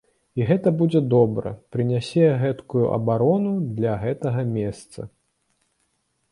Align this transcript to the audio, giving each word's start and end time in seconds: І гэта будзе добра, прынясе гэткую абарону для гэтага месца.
І 0.39 0.45
гэта 0.51 0.69
будзе 0.79 1.01
добра, 1.13 1.51
прынясе 1.75 2.25
гэткую 2.45 2.85
абарону 2.97 3.53
для 3.79 3.93
гэтага 4.07 4.49
месца. 4.59 5.01